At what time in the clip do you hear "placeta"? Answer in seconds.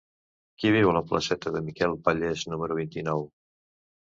1.11-1.53